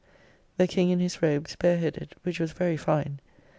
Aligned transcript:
The 0.57 0.65
King 0.67 0.89
in 0.89 0.99
his 0.99 1.21
robes, 1.21 1.55
bare 1.55 1.77
headed, 1.77 2.15
which 2.23 2.39
was 2.39 2.53
very 2.53 2.75
fine. 2.75 3.19